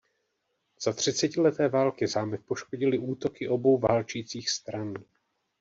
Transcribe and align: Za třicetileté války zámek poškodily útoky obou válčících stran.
Za 0.83 0.93
třicetileté 0.93 1.67
války 1.69 2.07
zámek 2.07 2.41
poškodily 2.41 2.97
útoky 2.99 3.47
obou 3.49 3.77
válčících 3.79 4.49
stran. 4.49 4.93